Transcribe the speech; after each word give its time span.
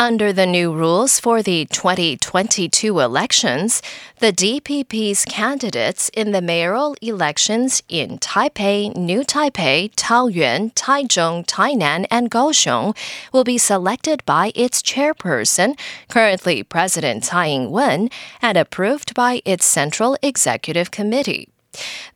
Under 0.00 0.32
the 0.32 0.46
new 0.46 0.72
rules 0.72 1.20
for 1.20 1.42
the 1.42 1.66
2022 1.66 3.00
elections, 3.00 3.82
the 4.18 4.32
DPP's 4.32 5.26
candidates 5.26 6.08
in 6.14 6.32
the 6.32 6.40
mayoral 6.40 6.96
elections 7.02 7.82
in 7.86 8.16
Taipei, 8.16 8.96
New 8.96 9.20
Taipei, 9.24 9.94
Taoyuan, 9.96 10.72
Taichung, 10.72 11.44
Tainan, 11.44 12.06
and 12.10 12.30
Kaohsiung 12.30 12.96
will 13.30 13.44
be 13.44 13.58
selected 13.58 14.24
by 14.24 14.52
its 14.54 14.80
chairperson, 14.80 15.78
currently 16.08 16.62
President 16.62 17.24
Tsai 17.24 17.48
Ing-wen, 17.48 18.08
and 18.40 18.56
approved 18.56 19.12
by 19.12 19.42
its 19.44 19.66
Central 19.66 20.16
Executive 20.22 20.90
Committee. 20.90 21.50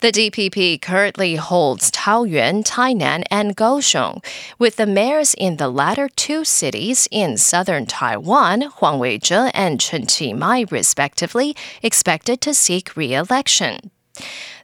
The 0.01 0.11
DPP 0.11 0.81
currently 0.81 1.35
holds 1.35 1.89
Taoyuan, 2.05 2.63
Tainan, 2.63 3.23
and 3.31 3.57
Kaohsiung, 3.57 4.23
with 4.59 4.75
the 4.75 4.85
mayors 4.85 5.33
in 5.33 5.57
the 5.57 5.69
latter 5.69 6.07
two 6.07 6.45
cities 6.45 7.07
in 7.09 7.35
southern 7.35 7.87
Taiwan, 7.87 8.69
Huang 8.77 8.99
Weizhe 8.99 9.49
and 9.55 9.79
Chen 9.79 10.05
Chi-mai, 10.05 10.65
respectively, 10.69 11.55
expected 11.81 12.41
to 12.41 12.53
seek 12.53 12.95
re-election. 12.95 13.89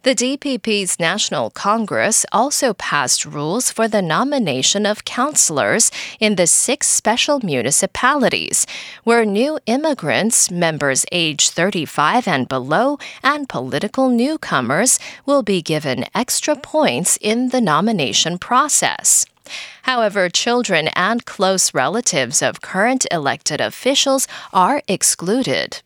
The 0.03 0.15
DPP's 0.15 0.99
National 0.99 1.51
Congress 1.51 2.25
also 2.31 2.73
passed 2.73 3.23
rules 3.23 3.69
for 3.69 3.87
the 3.87 4.01
nomination 4.01 4.87
of 4.87 5.05
councillors 5.05 5.91
in 6.19 6.37
the 6.37 6.47
six 6.47 6.87
special 6.87 7.39
municipalities, 7.43 8.65
where 9.03 9.25
new 9.25 9.59
immigrants, 9.67 10.49
members 10.49 11.05
age 11.11 11.49
35 11.49 12.27
and 12.27 12.47
below, 12.47 12.97
and 13.21 13.47
political 13.47 14.09
newcomers 14.09 14.97
will 15.27 15.43
be 15.43 15.61
given 15.61 16.05
extra 16.15 16.55
points 16.55 17.17
in 17.21 17.49
the 17.49 17.61
nomination 17.61 18.39
process. 18.39 19.25
However, 19.83 20.29
children 20.29 20.87
and 20.95 21.25
close 21.25 21.75
relatives 21.75 22.41
of 22.41 22.61
current 22.61 23.05
elected 23.11 23.61
officials 23.61 24.27
are 24.51 24.81
excluded. 24.87 25.81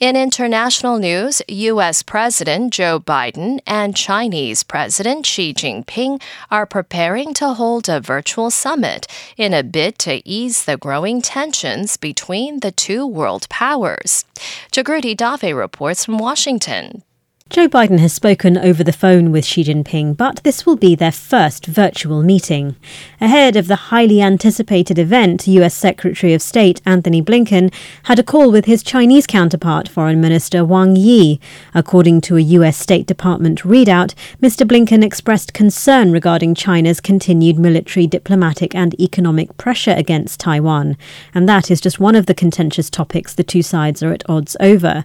In 0.00 0.14
international 0.14 1.00
news, 1.00 1.42
U.S. 1.48 2.04
President 2.04 2.72
Joe 2.72 3.00
Biden 3.00 3.58
and 3.66 3.96
Chinese 3.96 4.62
President 4.62 5.26
Xi 5.26 5.52
Jinping 5.52 6.22
are 6.52 6.66
preparing 6.66 7.34
to 7.34 7.54
hold 7.54 7.88
a 7.88 7.98
virtual 7.98 8.52
summit 8.52 9.08
in 9.36 9.52
a 9.52 9.64
bid 9.64 9.98
to 9.98 10.22
ease 10.24 10.66
the 10.66 10.76
growing 10.76 11.20
tensions 11.20 11.96
between 11.96 12.60
the 12.60 12.70
two 12.70 13.08
world 13.08 13.48
powers. 13.48 14.24
Jagruti 14.70 15.16
Dave 15.16 15.56
reports 15.56 16.04
from 16.04 16.18
Washington. 16.18 17.02
Joe 17.50 17.66
Biden 17.66 17.98
has 18.00 18.12
spoken 18.12 18.58
over 18.58 18.84
the 18.84 18.92
phone 18.92 19.32
with 19.32 19.42
Xi 19.42 19.64
Jinping, 19.64 20.14
but 20.18 20.42
this 20.44 20.66
will 20.66 20.76
be 20.76 20.94
their 20.94 21.10
first 21.10 21.64
virtual 21.64 22.22
meeting. 22.22 22.76
Ahead 23.22 23.56
of 23.56 23.68
the 23.68 23.88
highly 23.88 24.20
anticipated 24.20 24.98
event, 24.98 25.48
US 25.48 25.74
Secretary 25.74 26.34
of 26.34 26.42
State 26.42 26.82
Antony 26.84 27.22
Blinken 27.22 27.72
had 28.02 28.18
a 28.18 28.22
call 28.22 28.52
with 28.52 28.66
his 28.66 28.82
Chinese 28.82 29.26
counterpart, 29.26 29.88
Foreign 29.88 30.20
Minister 30.20 30.62
Wang 30.62 30.94
Yi. 30.94 31.40
According 31.74 32.20
to 32.22 32.36
a 32.36 32.40
US 32.40 32.76
State 32.76 33.06
Department 33.06 33.62
readout, 33.62 34.12
Mr. 34.42 34.68
Blinken 34.68 35.02
expressed 35.02 35.54
concern 35.54 36.12
regarding 36.12 36.54
China's 36.54 37.00
continued 37.00 37.58
military, 37.58 38.06
diplomatic, 38.06 38.74
and 38.74 38.94
economic 39.00 39.56
pressure 39.56 39.94
against 39.96 40.38
Taiwan. 40.38 40.98
And 41.34 41.48
that 41.48 41.70
is 41.70 41.80
just 41.80 41.98
one 41.98 42.14
of 42.14 42.26
the 42.26 42.34
contentious 42.34 42.90
topics 42.90 43.32
the 43.32 43.42
two 43.42 43.62
sides 43.62 44.02
are 44.02 44.12
at 44.12 44.28
odds 44.28 44.54
over. 44.60 45.02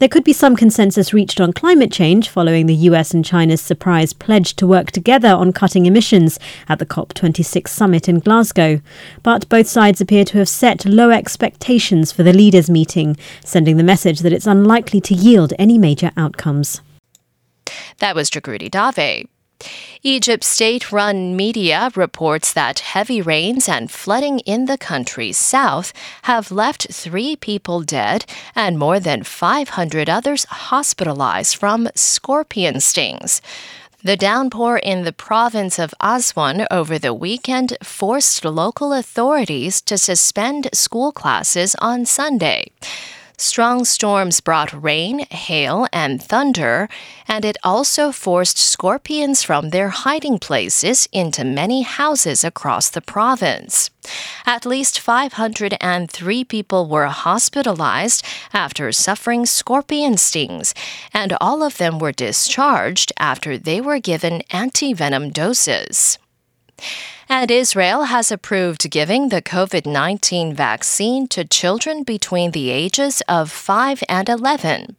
There 0.00 0.08
could 0.08 0.24
be 0.24 0.32
some 0.32 0.56
consensus 0.56 1.14
reached 1.14 1.40
on 1.40 1.52
climate 1.52 1.83
climate 1.84 1.92
change 1.92 2.30
following 2.30 2.64
the 2.64 2.88
US 2.88 3.12
and 3.12 3.22
China's 3.22 3.60
surprise 3.60 4.14
pledge 4.14 4.56
to 4.56 4.66
work 4.66 4.90
together 4.90 5.28
on 5.28 5.52
cutting 5.52 5.84
emissions 5.84 6.38
at 6.66 6.78
the 6.78 6.86
COP26 6.86 7.68
summit 7.68 8.08
in 8.08 8.20
Glasgow. 8.20 8.80
But 9.22 9.46
both 9.50 9.66
sides 9.66 10.00
appear 10.00 10.24
to 10.24 10.38
have 10.38 10.48
set 10.48 10.86
low 10.86 11.10
expectations 11.10 12.10
for 12.10 12.22
the 12.22 12.32
leaders' 12.32 12.70
meeting, 12.70 13.18
sending 13.44 13.76
the 13.76 13.82
message 13.82 14.20
that 14.20 14.32
it's 14.32 14.46
unlikely 14.46 15.02
to 15.02 15.14
yield 15.14 15.52
any 15.58 15.76
major 15.76 16.10
outcomes. 16.16 16.80
That 17.98 18.16
was 18.16 18.30
Jagruti 18.30 18.70
Dave. 18.70 19.28
Egypt's 20.02 20.46
state 20.46 20.92
run 20.92 21.36
media 21.36 21.90
reports 21.94 22.52
that 22.52 22.80
heavy 22.80 23.22
rains 23.22 23.68
and 23.68 23.90
flooding 23.90 24.40
in 24.40 24.66
the 24.66 24.78
country's 24.78 25.38
south 25.38 25.92
have 26.22 26.50
left 26.50 26.92
three 26.92 27.36
people 27.36 27.82
dead 27.82 28.24
and 28.54 28.78
more 28.78 29.00
than 29.00 29.22
500 29.22 30.08
others 30.08 30.44
hospitalized 30.44 31.56
from 31.56 31.88
scorpion 31.94 32.80
stings. 32.80 33.40
The 34.02 34.18
downpour 34.18 34.76
in 34.76 35.04
the 35.04 35.14
province 35.14 35.78
of 35.78 35.94
Aswan 35.98 36.66
over 36.70 36.98
the 36.98 37.14
weekend 37.14 37.78
forced 37.82 38.44
local 38.44 38.92
authorities 38.92 39.80
to 39.80 39.96
suspend 39.96 40.68
school 40.74 41.10
classes 41.10 41.74
on 41.78 42.04
Sunday. 42.04 42.70
Strong 43.36 43.84
storms 43.84 44.40
brought 44.40 44.72
rain, 44.72 45.26
hail, 45.30 45.88
and 45.92 46.22
thunder, 46.22 46.88
and 47.26 47.44
it 47.44 47.56
also 47.64 48.12
forced 48.12 48.58
scorpions 48.58 49.42
from 49.42 49.70
their 49.70 49.88
hiding 49.88 50.38
places 50.38 51.08
into 51.12 51.44
many 51.44 51.82
houses 51.82 52.44
across 52.44 52.88
the 52.88 53.00
province. 53.00 53.90
At 54.46 54.64
least 54.64 55.00
503 55.00 56.44
people 56.44 56.86
were 56.86 57.06
hospitalized 57.06 58.24
after 58.52 58.92
suffering 58.92 59.46
scorpion 59.46 60.16
stings, 60.16 60.72
and 61.12 61.36
all 61.40 61.64
of 61.64 61.78
them 61.78 61.98
were 61.98 62.12
discharged 62.12 63.12
after 63.18 63.58
they 63.58 63.80
were 63.80 63.98
given 63.98 64.42
antivenom 64.50 65.32
doses. 65.32 66.18
And 67.28 67.50
Israel 67.50 68.04
has 68.04 68.30
approved 68.30 68.90
giving 68.90 69.28
the 69.28 69.42
COVID 69.42 69.86
19 69.86 70.54
vaccine 70.54 71.26
to 71.28 71.44
children 71.44 72.02
between 72.02 72.50
the 72.50 72.70
ages 72.70 73.22
of 73.28 73.50
5 73.50 74.02
and 74.08 74.28
11. 74.28 74.96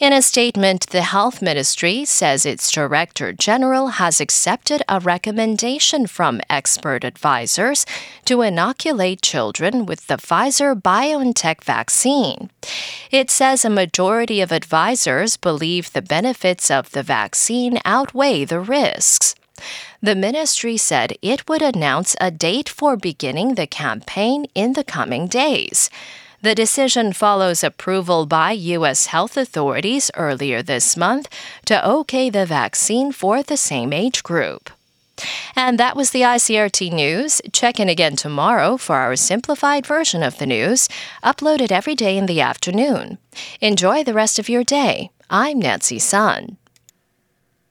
In 0.00 0.12
a 0.12 0.22
statement, 0.22 0.88
the 0.88 1.02
health 1.02 1.40
ministry 1.40 2.04
says 2.04 2.44
its 2.44 2.70
director 2.70 3.32
general 3.32 3.88
has 4.02 4.20
accepted 4.20 4.82
a 4.88 4.98
recommendation 4.98 6.08
from 6.08 6.40
expert 6.50 7.04
advisors 7.04 7.86
to 8.24 8.42
inoculate 8.42 9.22
children 9.22 9.86
with 9.86 10.08
the 10.08 10.16
Pfizer 10.16 10.74
BioNTech 10.74 11.62
vaccine. 11.62 12.50
It 13.12 13.30
says 13.30 13.64
a 13.64 13.70
majority 13.70 14.40
of 14.40 14.50
advisors 14.50 15.36
believe 15.36 15.92
the 15.92 16.02
benefits 16.02 16.70
of 16.70 16.90
the 16.90 17.04
vaccine 17.04 17.78
outweigh 17.84 18.44
the 18.44 18.60
risks. 18.60 19.36
The 20.02 20.14
ministry 20.14 20.76
said 20.76 21.16
it 21.22 21.48
would 21.48 21.62
announce 21.62 22.16
a 22.20 22.30
date 22.30 22.68
for 22.68 22.96
beginning 22.96 23.54
the 23.54 23.66
campaign 23.66 24.46
in 24.54 24.74
the 24.74 24.84
coming 24.84 25.26
days. 25.26 25.90
The 26.42 26.54
decision 26.54 27.14
follows 27.14 27.64
approval 27.64 28.26
by 28.26 28.52
U.S. 28.52 29.06
health 29.06 29.38
authorities 29.38 30.10
earlier 30.14 30.62
this 30.62 30.94
month 30.94 31.28
to 31.64 31.88
okay 31.88 32.28
the 32.28 32.44
vaccine 32.44 33.12
for 33.12 33.42
the 33.42 33.56
same 33.56 33.94
age 33.94 34.22
group. 34.22 34.68
And 35.56 35.78
that 35.78 35.96
was 35.96 36.10
the 36.10 36.20
ICRT 36.20 36.92
news. 36.92 37.40
Check 37.52 37.80
in 37.80 37.88
again 37.88 38.16
tomorrow 38.16 38.76
for 38.76 38.96
our 38.96 39.16
simplified 39.16 39.86
version 39.86 40.22
of 40.22 40.36
the 40.36 40.46
news, 40.46 40.88
uploaded 41.22 41.72
every 41.72 41.94
day 41.94 42.18
in 42.18 42.26
the 42.26 42.42
afternoon. 42.42 43.16
Enjoy 43.60 44.04
the 44.04 44.12
rest 44.12 44.38
of 44.38 44.48
your 44.48 44.64
day. 44.64 45.10
I'm 45.30 45.60
Nancy 45.60 45.98
Sun. 45.98 46.58